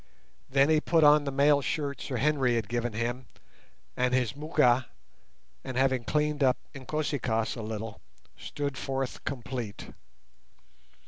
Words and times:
Then 0.49 0.69
he 0.69 0.81
put 0.81 1.03
on 1.03 1.25
the 1.25 1.31
mail 1.31 1.61
shirt 1.61 2.01
Sir 2.01 2.15
Henry 2.17 2.55
had 2.55 2.67
given 2.67 2.93
him 2.93 3.27
and 3.95 4.15
his 4.15 4.33
"moocha", 4.35 4.87
and, 5.63 5.77
having 5.77 6.05
cleaned 6.05 6.41
up 6.43 6.57
Inkosi 6.73 7.19
kaas 7.21 7.55
a 7.55 7.61
little, 7.61 8.01
stood 8.35 8.79
forth 8.79 9.23
complete. 9.25 9.91